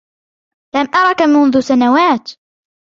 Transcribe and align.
لم 0.75 0.87
أرك 0.95 1.21
منذ 1.21 1.59
سنوات. 1.59 2.31